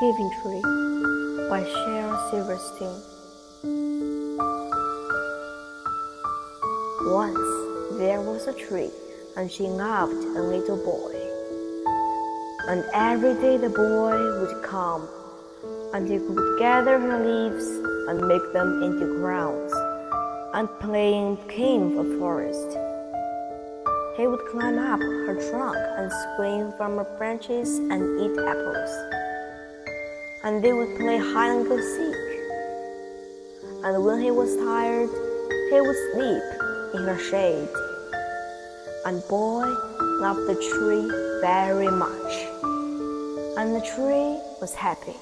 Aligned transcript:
Giving 0.00 0.30
Tree 0.40 0.62
by 1.50 1.62
Shel 1.62 2.30
Silverstein. 2.30 3.02
Once 7.12 7.98
there 7.98 8.22
was 8.22 8.46
a 8.46 8.54
tree, 8.54 8.88
and 9.36 9.52
she 9.52 9.64
loved 9.64 10.24
a 10.38 10.42
little 10.42 10.78
boy. 10.78 11.12
And 12.68 12.82
every 12.94 13.34
day 13.42 13.58
the 13.58 13.68
boy 13.68 14.16
would 14.40 14.62
come, 14.64 15.06
and 15.92 16.08
he 16.08 16.16
would 16.16 16.58
gather 16.58 16.98
her 16.98 17.18
leaves 17.20 17.66
and 18.08 18.26
make 18.26 18.54
them 18.54 18.82
into 18.82 19.20
crowns, 19.20 19.70
and 20.54 20.66
play 20.80 21.12
in 21.12 21.36
king 21.46 21.98
of 21.98 22.08
the 22.08 22.16
forest. 22.16 22.70
He 24.16 24.26
would 24.26 24.46
climb 24.50 24.78
up 24.78 25.00
her 25.00 25.50
trunk 25.50 25.76
and 25.76 26.10
swing 26.36 26.72
from 26.78 26.96
her 26.96 27.16
branches 27.18 27.68
and 27.76 28.18
eat 28.18 28.38
apples 28.48 29.19
and 30.42 30.64
they 30.64 30.72
would 30.72 30.98
play 30.98 31.18
hide 31.18 31.50
and 31.50 31.68
go 31.68 31.78
seek. 31.78 32.16
And 33.84 34.04
when 34.04 34.20
he 34.20 34.30
was 34.30 34.56
tired, 34.56 35.10
he 35.70 35.80
would 35.80 36.00
sleep 36.12 36.42
in 36.94 37.02
her 37.08 37.18
shade. 37.18 37.68
And 39.06 39.22
boy 39.28 39.66
loved 40.20 40.46
the 40.48 40.54
tree 40.54 41.06
very 41.40 41.90
much, 41.90 42.32
and 43.58 43.74
the 43.74 43.80
tree 43.80 44.38
was 44.60 44.74
happy. 44.74 45.16